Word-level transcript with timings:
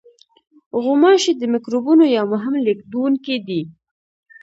غوماشې 0.83 1.31
د 1.37 1.43
میکروبونو 1.53 2.03
یو 2.17 2.25
مهم 2.33 2.53
لېږدوونکی 2.65 3.35
دي. 3.47 3.61